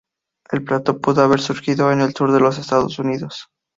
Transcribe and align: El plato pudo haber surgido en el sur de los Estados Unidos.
El 0.51 0.63
plato 0.63 0.99
pudo 0.99 1.21
haber 1.21 1.39
surgido 1.41 1.91
en 1.91 2.01
el 2.01 2.15
sur 2.15 2.31
de 2.33 2.39
los 2.39 2.57
Estados 2.57 2.97
Unidos. 2.97 3.49